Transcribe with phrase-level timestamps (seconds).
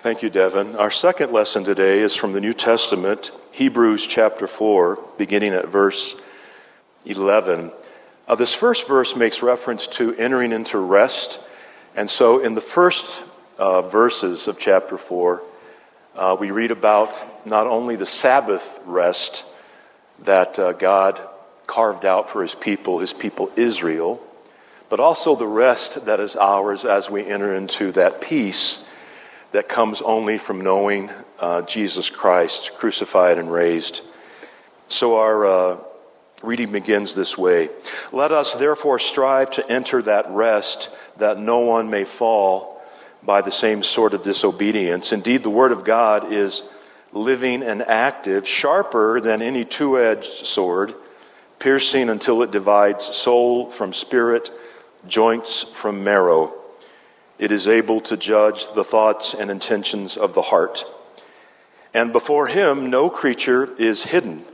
[0.00, 0.76] Thank you, Devin.
[0.76, 6.14] Our second lesson today is from the New Testament, Hebrews chapter 4, beginning at verse
[7.04, 7.72] 11.
[8.28, 11.40] Uh, this first verse makes reference to entering into rest.
[11.96, 13.24] And so, in the first
[13.58, 15.42] uh, verses of chapter 4,
[16.14, 19.44] uh, we read about not only the Sabbath rest
[20.20, 21.20] that uh, God
[21.66, 24.22] carved out for his people, his people Israel,
[24.90, 28.84] but also the rest that is ours as we enter into that peace
[29.52, 34.02] that comes only from knowing uh, Jesus Christ crucified and raised.
[34.88, 35.78] So, our uh,
[36.42, 37.68] Reading begins this way
[38.12, 42.80] Let us therefore strive to enter that rest that no one may fall
[43.24, 45.12] by the same sort of disobedience.
[45.12, 46.62] Indeed, the Word of God is
[47.12, 50.94] living and active, sharper than any two edged sword,
[51.58, 54.48] piercing until it divides soul from spirit,
[55.08, 56.54] joints from marrow.
[57.38, 60.84] It is able to judge the thoughts and intentions of the heart.
[61.94, 64.44] And before Him, no creature is hidden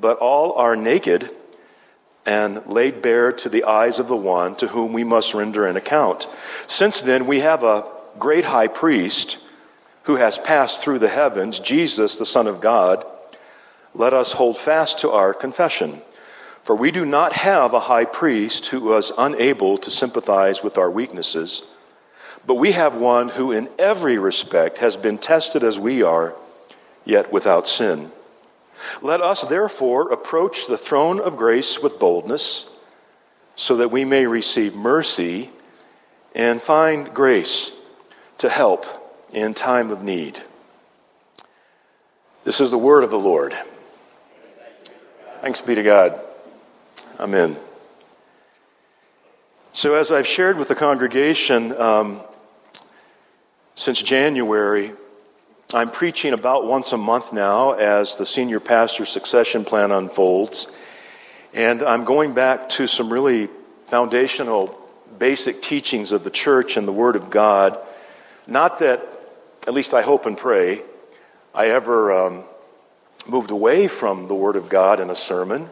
[0.00, 1.30] but all are naked
[2.26, 5.76] and laid bare to the eyes of the one to whom we must render an
[5.76, 6.28] account.
[6.66, 7.86] Since then, we have a
[8.18, 9.38] great high priest
[10.04, 13.04] who has passed through the heavens, Jesus, the Son of God.
[13.94, 16.02] Let us hold fast to our confession.
[16.62, 20.90] For we do not have a high priest who was unable to sympathize with our
[20.90, 21.62] weaknesses,
[22.46, 26.34] but we have one who, in every respect, has been tested as we are,
[27.04, 28.10] yet without sin.
[29.02, 32.66] Let us therefore approach the throne of grace with boldness,
[33.56, 35.50] so that we may receive mercy
[36.34, 37.72] and find grace
[38.38, 38.86] to help
[39.32, 40.42] in time of need.
[42.44, 43.54] This is the word of the Lord.
[45.42, 46.18] Thanks be to God.
[47.18, 47.56] Amen.
[49.72, 52.20] So, as I've shared with the congregation um,
[53.80, 54.92] since January,
[55.72, 60.66] I'm preaching about once a month now as the senior pastor succession plan unfolds.
[61.54, 63.48] And I'm going back to some really
[63.86, 64.78] foundational,
[65.18, 67.78] basic teachings of the church and the Word of God.
[68.46, 69.02] Not that,
[69.66, 70.82] at least I hope and pray,
[71.54, 72.44] I ever um,
[73.26, 75.70] moved away from the Word of God in a sermon,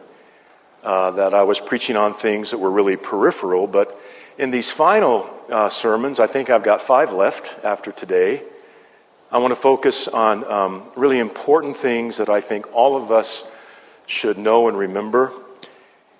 [0.81, 3.67] uh, that I was preaching on things that were really peripheral.
[3.67, 3.95] But
[4.39, 8.43] in these final uh, sermons, I think I've got five left after today.
[9.31, 13.43] I want to focus on um, really important things that I think all of us
[14.07, 15.31] should know and remember.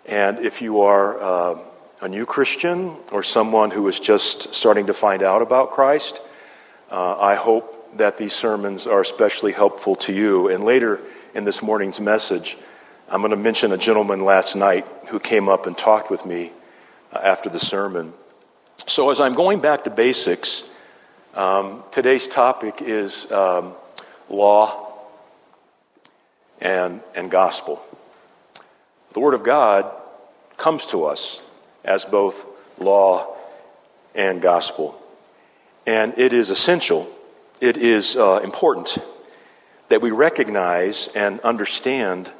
[0.05, 1.59] And if you are uh,
[2.01, 6.21] a new Christian or someone who is just starting to find out about Christ,
[6.91, 10.49] uh, I hope that these sermons are especially helpful to you.
[10.49, 10.99] And later
[11.33, 12.57] in this morning's message,
[13.09, 16.51] I'm going to mention a gentleman last night who came up and talked with me
[17.11, 18.13] uh, after the sermon.
[18.85, 20.63] So, as I'm going back to basics,
[21.35, 23.73] um, today's topic is um,
[24.29, 24.93] law
[26.59, 27.81] and, and gospel.
[29.13, 29.91] The Word of God
[30.57, 31.41] comes to us
[31.83, 32.45] as both
[32.79, 33.35] law
[34.15, 34.99] and gospel.
[35.85, 37.07] And it is essential,
[37.61, 38.97] it is uh, important
[39.89, 42.31] that we recognize and understand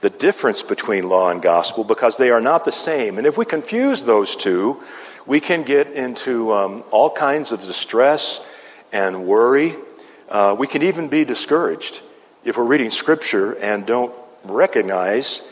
[0.00, 3.18] the difference between law and gospel because they are not the same.
[3.18, 4.80] And if we confuse those two,
[5.28, 8.44] we can get into um, all kinds of distress
[8.92, 9.74] and worry.
[10.26, 12.00] Uh, we can even be discouraged
[12.44, 14.12] if we're reading Scripture and don't
[14.44, 15.42] recognize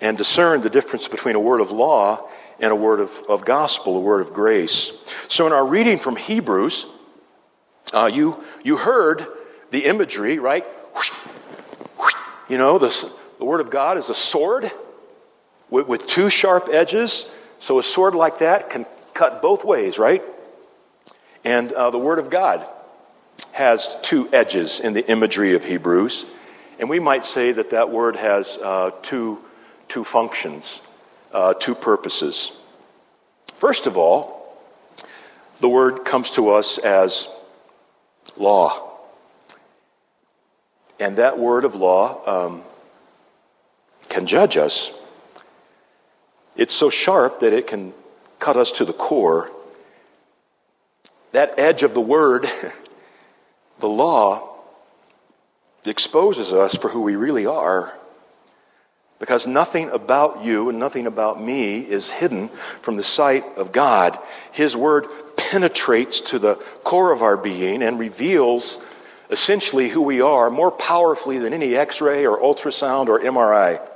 [0.00, 3.98] and discern the difference between a word of law and a word of, of gospel,
[3.98, 4.90] a word of grace.
[5.28, 6.88] So, in our reading from Hebrews,
[7.94, 9.24] uh, you, you heard
[9.70, 10.66] the imagery, right?
[12.48, 14.72] You know, the, the Word of God is a sword
[15.70, 17.30] with, with two sharp edges.
[17.60, 18.86] So, a sword like that can
[19.20, 20.22] cut both ways, right?
[21.44, 22.66] And uh, the Word of God
[23.52, 26.24] has two edges in the imagery of Hebrews.
[26.78, 29.38] And we might say that that word has uh, two,
[29.88, 30.80] two functions,
[31.34, 32.52] uh, two purposes.
[33.56, 34.56] First of all,
[35.60, 37.28] the word comes to us as
[38.38, 38.88] law.
[40.98, 42.62] And that word of law um,
[44.08, 44.90] can judge us.
[46.56, 47.92] It's so sharp that it can
[48.40, 49.50] cut us to the core.
[51.32, 52.50] That edge of the word,
[53.78, 54.48] the law,
[55.86, 57.96] exposes us for who we really are.
[59.18, 62.48] Because nothing about you and nothing about me is hidden
[62.80, 64.18] from the sight of God.
[64.50, 65.06] His word
[65.36, 66.54] penetrates to the
[66.84, 68.82] core of our being and reveals
[69.28, 73.86] essentially who we are more powerfully than any x ray or ultrasound or MRI.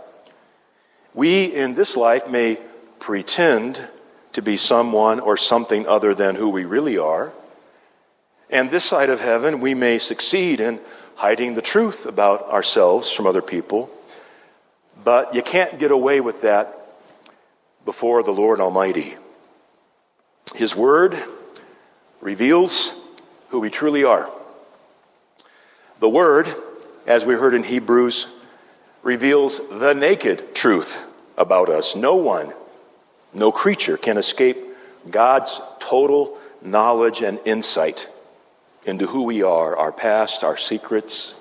[1.14, 2.58] We in this life may
[2.98, 3.82] pretend
[4.34, 7.32] to be someone or something other than who we really are.
[8.50, 10.80] And this side of heaven, we may succeed in
[11.16, 13.90] hiding the truth about ourselves from other people,
[15.02, 16.76] but you can't get away with that
[17.84, 19.16] before the Lord Almighty.
[20.54, 21.16] His Word
[22.20, 22.92] reveals
[23.48, 24.28] who we truly are.
[26.00, 26.48] The Word,
[27.06, 28.26] as we heard in Hebrews,
[29.02, 31.06] reveals the naked truth
[31.36, 31.94] about us.
[31.94, 32.52] No one,
[33.34, 34.56] no creature can escape
[35.10, 38.08] God's total knowledge and insight
[38.86, 41.34] into who we are, our past, our secrets,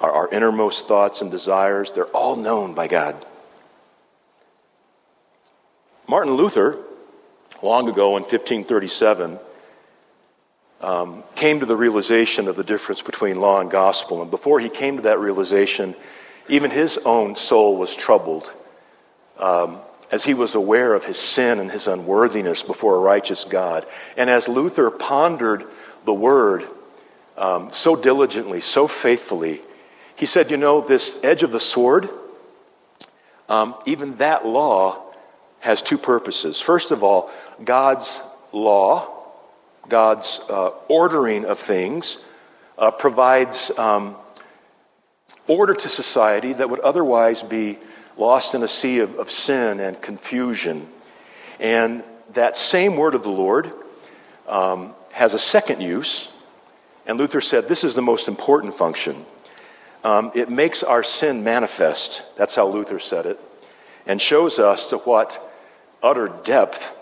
[0.00, 1.92] our, our innermost thoughts and desires.
[1.92, 3.16] They're all known by God.
[6.06, 6.78] Martin Luther,
[7.62, 9.38] long ago in 1537,
[10.80, 14.20] um, came to the realization of the difference between law and gospel.
[14.20, 15.94] And before he came to that realization,
[16.48, 18.54] even his own soul was troubled
[19.38, 19.78] um,
[20.14, 23.84] as he was aware of his sin and his unworthiness before a righteous God.
[24.16, 25.64] And as Luther pondered
[26.04, 26.62] the word
[27.36, 29.60] um, so diligently, so faithfully,
[30.14, 32.08] he said, You know, this edge of the sword,
[33.48, 35.02] um, even that law
[35.58, 36.60] has two purposes.
[36.60, 37.32] First of all,
[37.64, 38.22] God's
[38.52, 39.10] law,
[39.88, 42.18] God's uh, ordering of things,
[42.78, 44.14] uh, provides um,
[45.48, 47.80] order to society that would otherwise be
[48.16, 50.88] lost in a sea of, of sin and confusion.
[51.60, 53.72] And that same word of the Lord
[54.46, 56.30] um, has a second use,
[57.06, 59.24] and Luther said this is the most important function.
[60.02, 62.22] Um, it makes our sin manifest.
[62.36, 63.40] That's how Luther said it,
[64.06, 65.40] and shows us to what
[66.02, 66.94] utter depth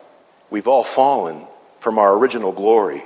[0.50, 1.46] we've all fallen
[1.80, 3.02] from our original glory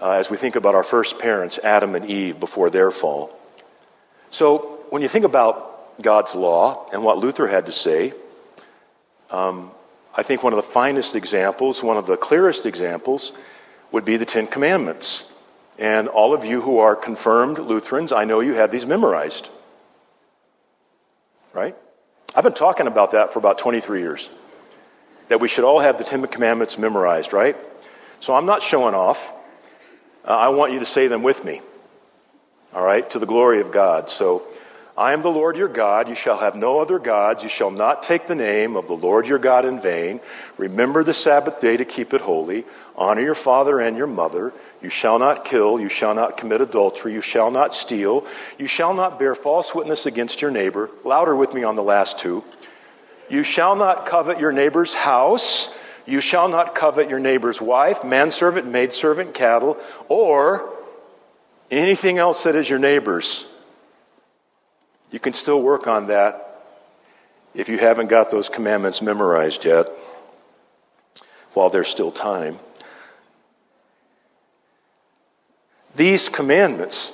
[0.00, 3.30] uh, as we think about our first parents, Adam and Eve, before their fall.
[4.30, 8.12] So, when you think about God's law and what Luther had to say,
[9.30, 9.70] um,
[10.14, 13.32] I think one of the finest examples, one of the clearest examples,
[13.90, 15.24] would be the Ten Commandments.
[15.78, 19.50] And all of you who are confirmed Lutherans, I know you have these memorized.
[21.52, 21.74] Right?
[22.34, 24.30] I've been talking about that for about 23 years.
[25.28, 27.56] That we should all have the Ten Commandments memorized, right?
[28.20, 29.32] So I'm not showing off.
[30.24, 31.60] Uh, I want you to say them with me.
[32.74, 33.08] All right?
[33.10, 34.10] To the glory of God.
[34.10, 34.42] So
[34.96, 36.08] I am the Lord your God.
[36.08, 37.42] You shall have no other gods.
[37.42, 40.20] You shall not take the name of the Lord your God in vain.
[40.58, 42.64] Remember the Sabbath day to keep it holy.
[42.94, 44.52] Honor your father and your mother.
[44.82, 45.80] You shall not kill.
[45.80, 47.14] You shall not commit adultery.
[47.14, 48.26] You shall not steal.
[48.58, 50.90] You shall not bear false witness against your neighbor.
[51.04, 52.44] Louder with me on the last two.
[53.30, 55.74] You shall not covet your neighbor's house.
[56.04, 59.78] You shall not covet your neighbor's wife, manservant, maidservant, cattle,
[60.08, 60.68] or
[61.70, 63.46] anything else that is your neighbor's.
[65.12, 66.64] You can still work on that
[67.54, 69.86] if you haven't got those commandments memorized yet
[71.52, 72.58] while there's still time.
[75.94, 77.12] These commandments,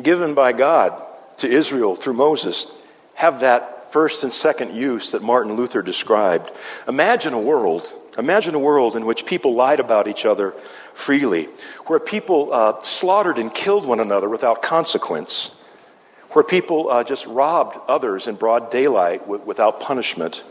[0.00, 0.94] given by God
[1.38, 2.68] to Israel through Moses,
[3.14, 6.52] have that first and second use that Martin Luther described.
[6.86, 10.52] Imagine a world, imagine a world in which people lied about each other
[10.94, 11.48] freely,
[11.86, 15.50] where people uh, slaughtered and killed one another without consequence
[16.32, 20.42] where people uh, just robbed others in broad daylight w- without punishment,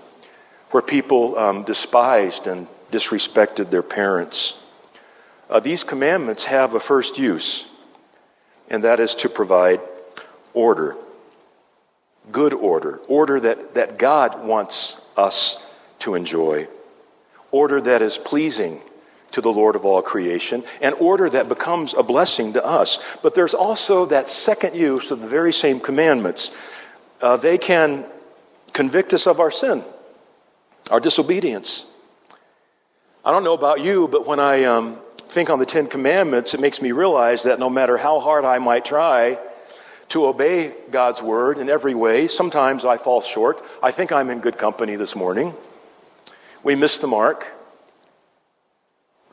[0.72, 4.56] where people um, despised and disrespected their parents.
[5.50, 7.66] Uh, these commandments have a first use,
[8.70, 9.82] and that is to provide
[10.54, 10.96] order.
[12.32, 13.00] Good order.
[13.08, 15.58] Order that, that God wants us
[16.00, 16.68] to enjoy.
[17.52, 18.82] Order that is pleasing
[19.32, 23.00] to the Lord of all creation, an order that becomes a blessing to us.
[23.22, 26.52] But there's also that second use of the very same commandments.
[27.22, 28.06] Uh, they can
[28.74, 29.84] convict us of our sin,
[30.90, 31.86] our disobedience.
[33.24, 36.60] I don't know about you, but when I um, think on the Ten Commandments, it
[36.60, 39.38] makes me realize that no matter how hard I might try
[40.10, 43.62] to obey God's word in every way, sometimes I fall short.
[43.82, 45.54] I think I'm in good company this morning.
[46.64, 47.48] We miss the mark.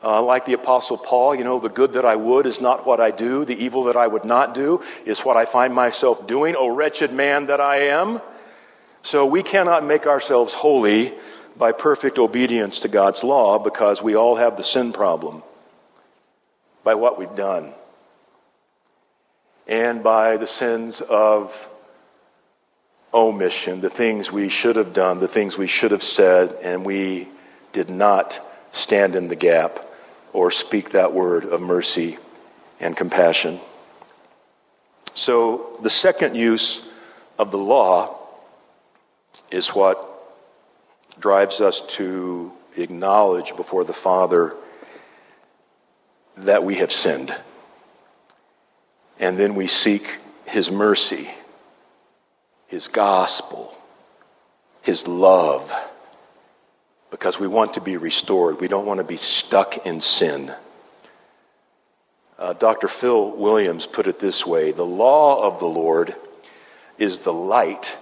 [0.01, 3.01] Uh, like the Apostle Paul, you know, the good that I would is not what
[3.01, 6.55] I do, the evil that I would not do is what I find myself doing.
[6.57, 8.21] O wretched man that I am.
[9.01, 11.13] So we cannot make ourselves holy
[11.57, 15.43] by perfect obedience to God's law because we all have the sin problem
[16.83, 17.73] by what we've done
[19.67, 21.69] and by the sins of
[23.13, 27.27] omission, the things we should have done, the things we should have said, and we
[27.73, 28.39] did not
[28.71, 29.79] stand in the gap
[30.33, 32.17] or speak that word of mercy
[32.79, 33.59] and compassion.
[35.13, 36.87] So, the second use
[37.37, 38.17] of the law
[39.51, 40.05] is what
[41.19, 44.55] drives us to acknowledge before the Father
[46.37, 47.35] that we have sinned.
[49.19, 51.29] And then we seek His mercy,
[52.67, 53.75] His gospel,
[54.81, 55.73] His love,
[57.11, 58.59] because we want to be restored.
[58.59, 60.51] We don't want to be stuck in sin.
[62.37, 62.87] Uh, Dr.
[62.87, 66.15] Phil Williams put it this way The law of the Lord
[66.97, 67.97] is the light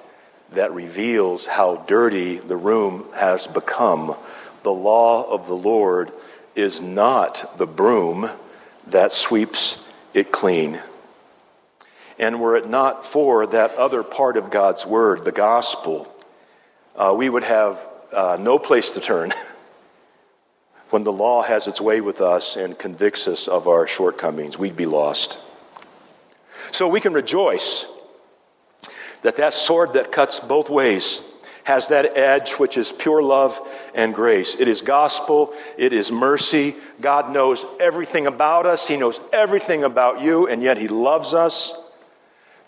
[0.54, 4.16] that reveals how dirty the room has become.
[4.64, 6.12] The law of the Lord
[6.56, 8.30] is not the broom
[8.88, 9.78] that sweeps
[10.14, 10.80] it clean.
[12.20, 16.12] And were it not for that other part of God's word, the gospel,
[16.96, 19.34] uh, we would have uh, no place to turn
[20.90, 24.58] when the law has its way with us and convicts us of our shortcomings.
[24.58, 25.40] We'd be lost.
[26.72, 27.86] So we can rejoice
[29.22, 31.22] that that sword that cuts both ways
[31.68, 33.60] has that edge which is pure love
[33.94, 34.56] and grace.
[34.58, 36.78] It is gospel, it is mercy.
[37.02, 41.74] God knows everything about us, He knows everything about you, and yet He loves us.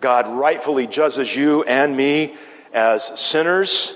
[0.02, 2.36] God rightfully judges you and me
[2.74, 3.94] as sinners.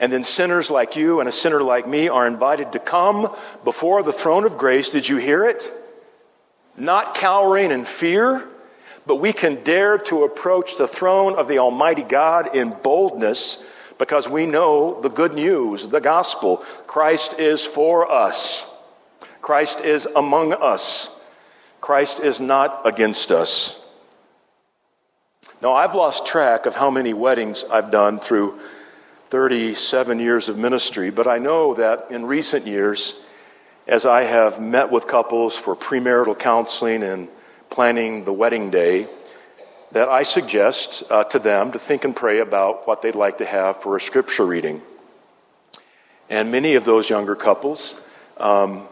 [0.00, 3.32] And then sinners like you and a sinner like me are invited to come
[3.64, 4.90] before the throne of grace.
[4.90, 5.70] Did you hear it?
[6.76, 8.48] Not cowering in fear,
[9.06, 13.62] but we can dare to approach the throne of the Almighty God in boldness
[13.98, 16.58] because we know the good news, the gospel.
[16.86, 18.72] Christ is for us,
[19.42, 21.14] Christ is among us,
[21.82, 23.76] Christ is not against us.
[25.60, 28.58] Now, I've lost track of how many weddings I've done through
[29.30, 33.14] 37 years of ministry, but I know that in recent years,
[33.86, 37.28] as I have met with couples for premarital counseling and
[37.70, 39.06] planning the wedding day,
[39.92, 43.46] that I suggest uh, to them to think and pray about what they'd like to
[43.46, 44.82] have for a scripture reading.
[46.28, 47.94] And many of those younger couples
[48.36, 48.82] um,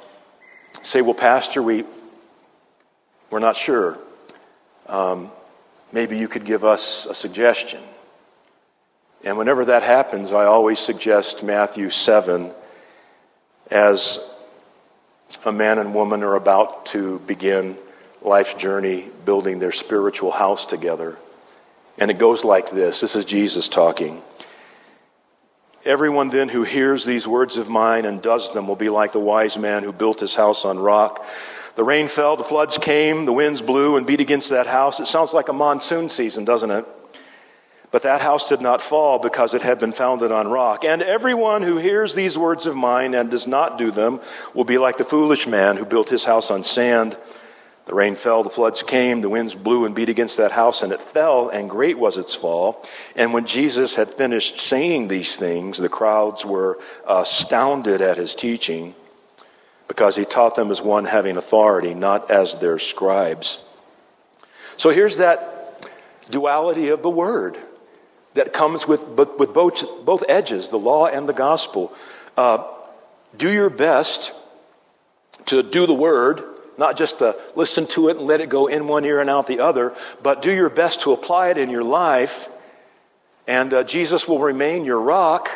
[0.83, 1.85] say, Well, Pastor, we,
[3.30, 3.99] we're not sure.
[4.87, 5.33] Um,
[5.92, 7.80] maybe you could give us a suggestion.
[9.25, 12.52] And whenever that happens, I always suggest Matthew 7
[13.70, 14.20] as
[15.44, 17.76] a man and woman are about to begin
[18.22, 21.18] life's journey building their spiritual house together.
[21.98, 24.22] And it goes like this this is Jesus talking.
[25.84, 29.20] Everyone then who hears these words of mine and does them will be like the
[29.20, 31.25] wise man who built his house on rock.
[31.76, 35.00] The rain fell, the floods came, the winds blew and beat against that house.
[35.00, 36.84] It sounds like a monsoon season, doesn't it?
[37.90, 40.85] But that house did not fall because it had been founded on rock.
[40.85, 44.21] And everyone who hears these words of mine and does not do them
[44.52, 47.16] will be like the foolish man who built his house on sand.
[47.87, 50.92] The rain fell, the floods came, the winds blew and beat against that house, and
[50.92, 52.87] it fell, and great was its fall.
[53.16, 58.95] And when Jesus had finished saying these things, the crowds were astounded at his teaching,
[59.88, 63.59] because he taught them as one having authority, not as their scribes.
[64.76, 65.90] So here's that
[66.30, 67.57] duality of the word
[68.38, 71.92] that comes with, with both, both edges, the law and the gospel.
[72.37, 72.64] Uh,
[73.37, 74.33] do your best
[75.47, 76.42] to do the word
[76.78, 79.49] not just to listen to it and let it go in one ear and out
[79.49, 79.92] the other,
[80.23, 82.49] but do your best to apply it in your life.
[83.49, 85.50] And uh, Jesus will remain your rock,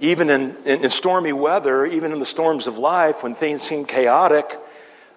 [0.00, 3.84] even in, in, in, stormy weather, even in the storms of life when things seem
[3.84, 4.58] chaotic.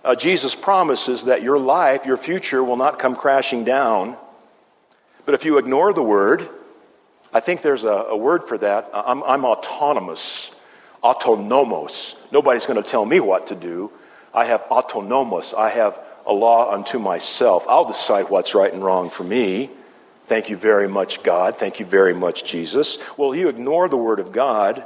[0.04, 4.16] Uh, Jesus promises that your life, your future, will not come crashing down.
[5.26, 6.48] But if you ignore the word,
[7.34, 8.90] I think there's a, a word for that.
[8.94, 10.52] I'm, I'm autonomous,
[11.04, 12.16] autonomos.
[12.32, 13.92] Nobody's going to tell me what to do.
[14.34, 15.54] I have autonomos.
[15.58, 17.66] I have a law unto myself.
[17.68, 19.72] I'll decide what's right and wrong for me.
[20.25, 21.58] Thank you very much, God.
[21.58, 22.98] Thank you very much, Jesus.
[23.18, 24.86] Well, you ignore the Word of God,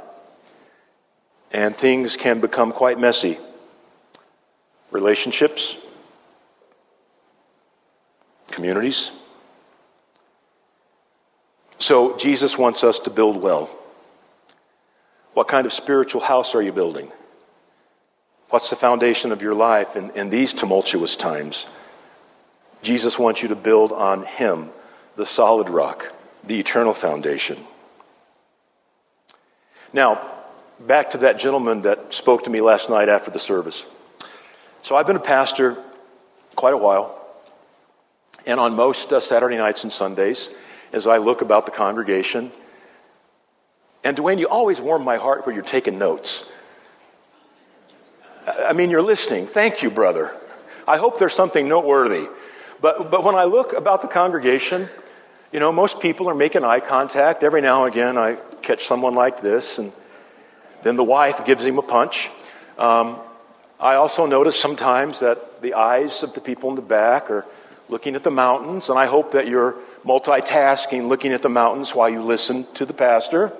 [1.52, 3.38] and things can become quite messy.
[4.90, 5.76] Relationships,
[8.50, 9.17] communities.
[11.88, 13.70] So, Jesus wants us to build well.
[15.32, 17.10] What kind of spiritual house are you building?
[18.50, 21.66] What's the foundation of your life in, in these tumultuous times?
[22.82, 24.68] Jesus wants you to build on Him,
[25.16, 26.12] the solid rock,
[26.44, 27.56] the eternal foundation.
[29.94, 30.20] Now,
[30.78, 33.86] back to that gentleman that spoke to me last night after the service.
[34.82, 35.82] So, I've been a pastor
[36.54, 37.18] quite a while,
[38.46, 40.50] and on most uh, Saturday nights and Sundays,
[40.92, 42.50] as I look about the congregation,
[44.04, 46.48] and Dwayne, you always warm my heart where you're taking notes.
[48.46, 49.46] I mean, you're listening.
[49.46, 50.34] Thank you, brother.
[50.86, 52.26] I hope there's something noteworthy.
[52.80, 54.88] But, but when I look about the congregation,
[55.52, 57.42] you know, most people are making eye contact.
[57.42, 59.92] Every now and again, I catch someone like this, and
[60.82, 62.30] then the wife gives him a punch.
[62.78, 63.18] Um,
[63.80, 67.44] I also notice sometimes that the eyes of the people in the back are
[67.88, 72.08] looking at the mountains, and I hope that you're multitasking, looking at the mountains while
[72.08, 73.52] you listen to the pastor.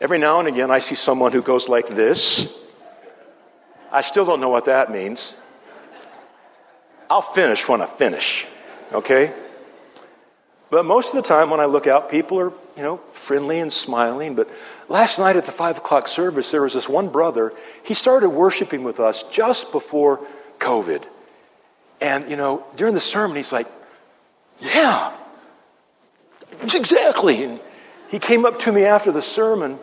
[0.00, 2.56] Every now and again, I see someone who goes like this.
[3.92, 5.34] I still don't know what that means.
[7.10, 8.46] I'll finish when I finish,
[8.92, 9.34] okay?
[10.70, 13.72] But most of the time when I look out, people are, you know, friendly and
[13.72, 14.36] smiling.
[14.36, 14.48] But
[14.88, 17.52] last night at the five o'clock service, there was this one brother.
[17.82, 20.20] He started worshiping with us just before
[20.60, 21.02] COVID.
[22.00, 23.66] And, you know, during the sermon, he's like,
[24.60, 25.12] Yeah,
[26.62, 27.44] exactly.
[27.44, 27.60] And
[28.08, 29.78] he came up to me after the sermon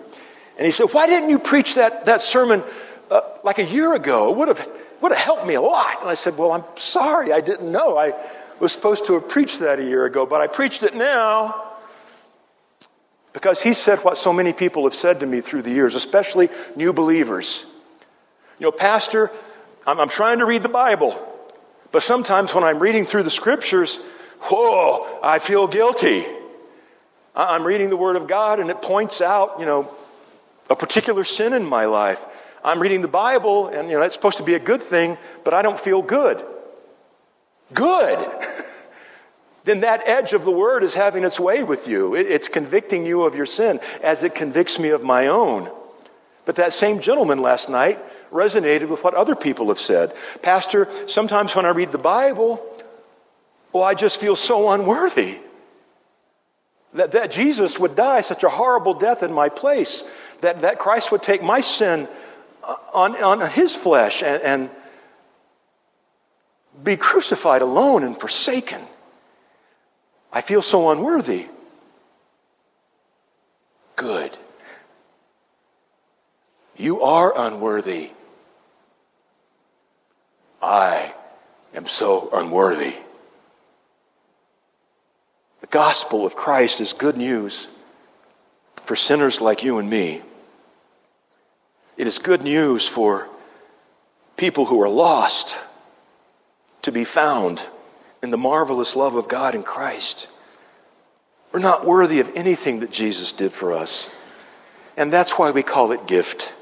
[0.57, 2.63] and he said, Why didn't you preach that, that sermon
[3.09, 4.31] uh, like a year ago?
[4.31, 4.69] It would have,
[5.01, 6.01] would have helped me a lot.
[6.01, 7.97] And I said, Well, I'm sorry, I didn't know.
[7.97, 8.13] I
[8.59, 11.63] was supposed to have preached that a year ago, but I preached it now.
[13.33, 16.49] Because he said what so many people have said to me through the years, especially
[16.75, 17.67] new believers.
[18.57, 19.29] You know, Pastor,
[19.85, 21.15] I'm, I'm trying to read the Bible,
[21.91, 23.97] but sometimes when I'm reading through the scriptures,
[24.41, 26.25] whoa, I feel guilty.
[27.37, 29.93] I'm reading the Word of God and it points out, you know,
[30.71, 32.25] a particular sin in my life.
[32.63, 35.53] I'm reading the Bible and, you know, it's supposed to be a good thing, but
[35.53, 36.43] I don't feel good.
[37.75, 38.27] Good.
[39.65, 42.15] then that edge of the Word is having its way with you.
[42.15, 45.71] It's convicting you of your sin as it convicts me of my own.
[46.45, 47.99] But that same gentleman last night
[48.31, 50.15] resonated with what other people have said.
[50.41, 52.65] Pastor, sometimes when I read the Bible,
[53.73, 55.37] well, I just feel so unworthy.
[56.97, 60.03] That, that Jesus would die such a horrible death in my place.
[60.41, 62.07] That, that Christ would take my sin
[62.63, 64.69] uh, on, on his flesh and, and
[66.83, 68.81] be crucified alone and forsaken.
[70.33, 71.45] I feel so unworthy.
[73.95, 74.35] Good.
[76.77, 78.09] You are unworthy.
[80.61, 81.13] I
[81.75, 82.95] am so unworthy.
[85.77, 87.67] The gospel of Christ is good news
[88.81, 90.23] for sinners like you and me.
[91.97, 93.29] It is good news for
[94.37, 95.55] people who are lost
[96.81, 97.61] to be found
[98.23, 100.27] in the marvelous love of God in Christ.
[101.51, 104.09] We're not worthy of anything that Jesus did for us.
[104.97, 106.55] And that's why we call it gift.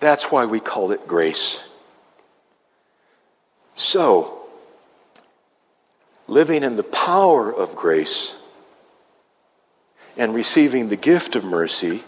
[0.00, 1.62] That's why we call it grace.
[3.76, 4.39] So,
[6.30, 8.36] living in the power of grace
[10.16, 12.04] and receiving the gift of mercy,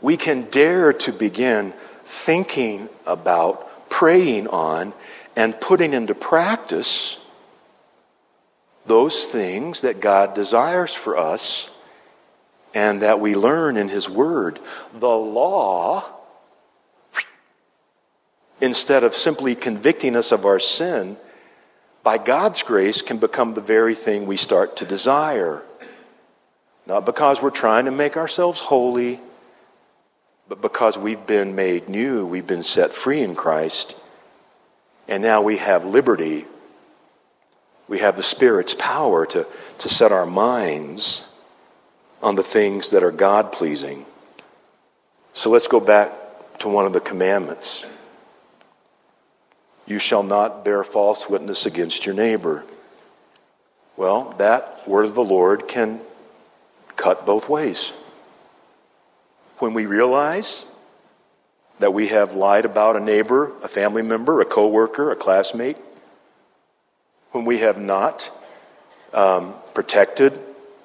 [0.00, 4.92] we can dare to begin thinking about, praying on,
[5.34, 7.18] and putting into practice
[8.86, 11.68] those things that God desires for us
[12.72, 14.60] and that we learn in His Word.
[14.94, 16.04] The law,
[18.60, 21.16] instead of simply convicting us of our sin,
[22.02, 25.62] by God's grace can become the very thing we start to desire.
[26.86, 29.20] Not because we're trying to make ourselves holy,
[30.48, 33.96] but because we've been made new, we've been set free in Christ.
[35.06, 36.46] And now we have liberty.
[37.86, 39.46] We have the Spirit's power to,
[39.78, 41.24] to set our minds
[42.22, 44.06] on the things that are God pleasing.
[45.32, 46.12] So let's go back
[46.58, 47.84] to one of the commandments.
[49.90, 52.64] You shall not bear false witness against your neighbor.
[53.96, 56.00] Well, that word of the Lord can
[56.94, 57.92] cut both ways.
[59.58, 60.64] When we realize
[61.80, 65.76] that we have lied about a neighbor, a family member, a coworker, a classmate,
[67.32, 68.30] when we have not
[69.12, 70.38] um, protected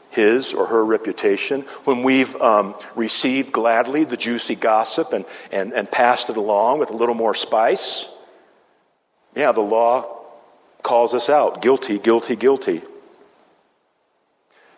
[0.10, 5.92] his or her reputation, when we've um, received gladly the juicy gossip and, and, and
[5.92, 8.10] passed it along with a little more spice,
[9.36, 10.16] yeah, the law
[10.82, 12.82] calls us out guilty, guilty, guilty.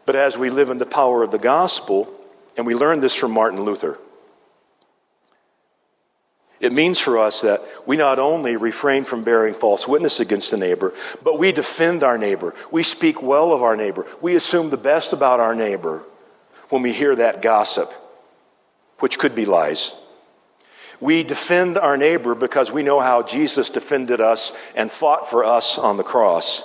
[0.06, 2.14] But as we live in the power of the gospel,
[2.56, 4.00] and we learn this from Martin Luther,
[6.60, 10.58] it means for us that we not only refrain from bearing false witness against the
[10.58, 10.94] neighbor,
[11.24, 12.56] but we defend our neighbor.
[12.72, 14.08] We speak well of our neighbor.
[14.22, 16.04] We assume the best about our neighbor
[16.70, 17.94] when we hear that gossip,
[19.00, 19.94] which could be lies.
[21.00, 25.78] We defend our neighbor because we know how Jesus defended us and fought for us
[25.78, 26.64] on the cross.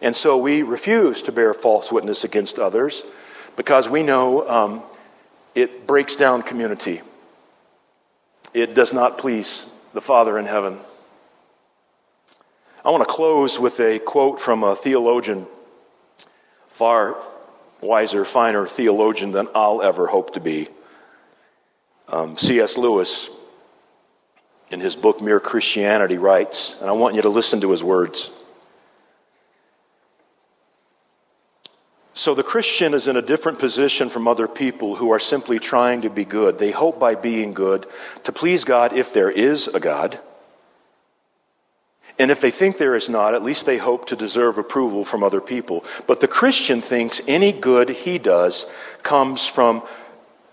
[0.00, 3.04] And so we refuse to bear false witness against others
[3.56, 4.82] because we know um,
[5.54, 7.02] it breaks down community
[8.52, 10.78] it does not please the Father in heaven.
[12.84, 15.46] I want to close with a quote from a theologian,
[16.68, 17.16] far
[17.80, 20.68] wiser, finer theologian than I'll ever hope to be.
[22.10, 22.76] Um, C.S.
[22.76, 23.30] Lewis.
[24.70, 28.30] in his book Mere Christianity, writes, and I want you to listen to his words.
[32.14, 36.02] So the Christian is in a different position from other people who are simply trying
[36.02, 36.58] to be good.
[36.58, 37.86] They hope by being good
[38.24, 40.20] to please God if there is a God.
[42.18, 45.24] And if they think there is not, at least they hope to deserve approval from
[45.24, 45.84] other people.
[46.06, 48.66] But the Christian thinks any good he does
[49.02, 49.82] comes from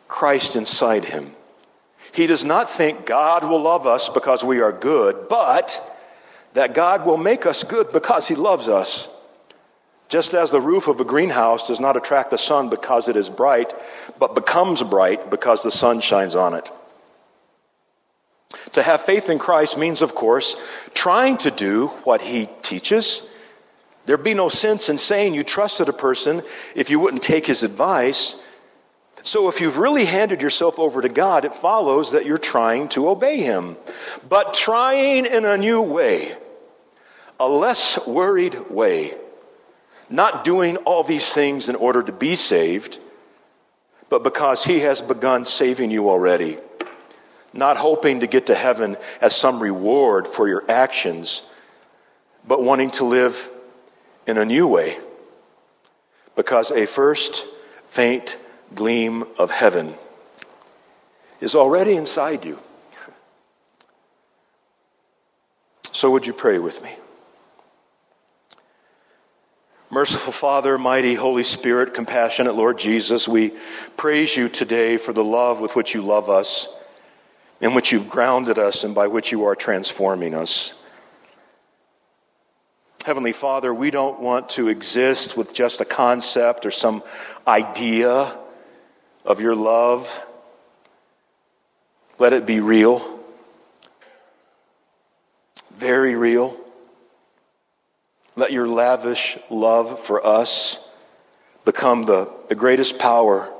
[0.08, 1.36] Christ inside him.
[2.18, 5.80] He does not think God will love us because we are good, but
[6.56, 9.08] that God will make us good because he loves us.
[10.10, 13.30] Just as the roof of a greenhouse does not attract the sun because it is
[13.30, 13.72] bright,
[14.18, 16.72] but becomes bright because the sun shines on it.
[18.72, 20.56] To have faith in Christ means, of course,
[20.96, 23.22] trying to do what he teaches.
[24.08, 26.42] There'd be no sense in saying you trusted a person
[26.74, 28.36] if you wouldn't take his advice.
[29.28, 33.10] So, if you've really handed yourself over to God, it follows that you're trying to
[33.10, 33.76] obey him,
[34.30, 36.34] but trying in a new way,
[37.38, 39.16] a less worried way
[40.10, 43.00] not doing all these things in order to be saved,
[44.08, 46.58] but because He has begun saving you already.
[47.52, 51.42] Not hoping to get to heaven as some reward for your actions,
[52.48, 53.50] but wanting to live
[54.26, 54.98] in a new way.
[56.38, 57.46] Because a first
[57.88, 58.38] faint
[58.74, 59.94] gleam of heaven
[61.40, 62.60] is already inside you.
[65.92, 66.92] So, would you pray with me?
[69.90, 73.54] Merciful Father, mighty Holy Spirit, compassionate Lord Jesus, we
[73.96, 76.68] praise you today for the love with which you love us,
[77.62, 80.74] in which you've grounded us, and by which you are transforming us.
[83.06, 87.02] Heavenly Father, we don't want to exist with just a concept or some
[87.48, 88.38] idea
[89.28, 90.26] of your love.
[92.18, 93.06] Let it be real,
[95.76, 96.58] very real.
[98.36, 100.80] Let your lavish love for us
[101.66, 103.54] become the, the greatest power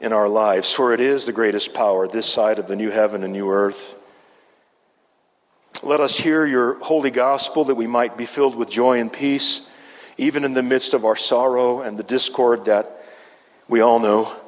[0.00, 3.22] in our lives, for it is the greatest power this side of the new heaven
[3.22, 3.94] and new earth.
[5.82, 9.66] Let us hear your holy gospel that we might be filled with joy and peace,
[10.16, 13.04] even in the midst of our sorrow and the discord that
[13.68, 14.39] we all know.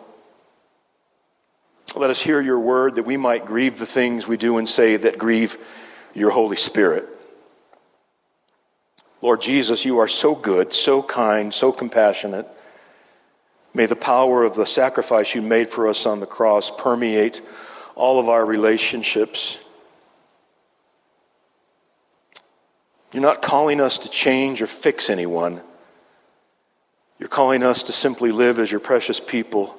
[1.94, 4.96] Let us hear your word that we might grieve the things we do and say
[4.96, 5.59] that grieve
[6.14, 7.07] your Holy Spirit.
[9.20, 12.48] Lord Jesus, you are so good, so kind, so compassionate.
[13.74, 17.40] May the power of the sacrifice you made for us on the cross permeate
[17.94, 19.59] all of our relationships.
[23.12, 25.61] You're not calling us to change or fix anyone.
[27.18, 29.78] You're calling us to simply live as your precious people,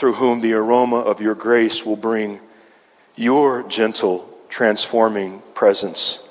[0.00, 2.40] through whom the aroma of your grace will bring
[3.16, 6.26] your gentle, transforming presence.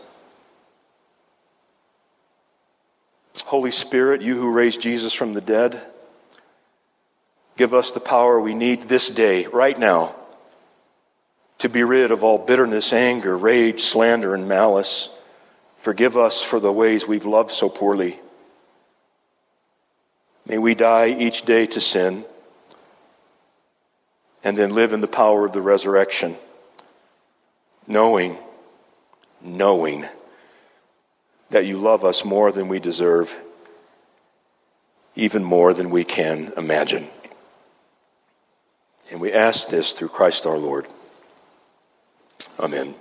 [3.45, 5.79] Holy Spirit, you who raised Jesus from the dead,
[7.57, 10.15] give us the power we need this day, right now,
[11.59, 15.09] to be rid of all bitterness, anger, rage, slander, and malice.
[15.77, 18.19] Forgive us for the ways we've loved so poorly.
[20.47, 22.25] May we die each day to sin
[24.43, 26.35] and then live in the power of the resurrection,
[27.87, 28.37] knowing,
[29.41, 30.05] knowing
[31.49, 33.41] that you love us more than we deserve,
[35.15, 37.07] even more than we can imagine.
[39.11, 40.85] And we ask this through Christ our Lord.
[42.59, 42.93] Amen.